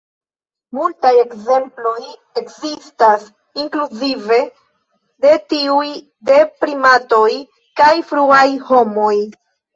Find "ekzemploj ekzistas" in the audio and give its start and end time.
1.23-3.25